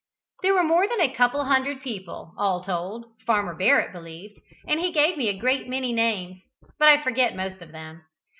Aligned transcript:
There 0.41 0.55
were 0.55 0.63
more 0.63 0.87
than 0.87 0.99
a 0.99 1.13
couple 1.13 1.41
of 1.41 1.45
hundred 1.45 1.81
people, 1.83 2.33
all 2.35 2.63
told, 2.63 3.05
Farmer 3.23 3.53
Barrett 3.53 3.91
believed, 3.93 4.39
and 4.67 4.79
he 4.79 4.91
gave 4.91 5.15
me 5.15 5.29
a 5.29 5.37
great 5.37 5.69
many 5.69 5.93
names, 5.93 6.37
but 6.79 6.87
I 6.89 7.03
forget 7.03 7.35
most 7.35 7.61
of 7.61 7.71
them. 7.71 8.01